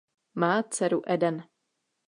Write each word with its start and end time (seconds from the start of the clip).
Má 0.35 0.63
dceru 0.63 1.01
Eden. 1.05 1.43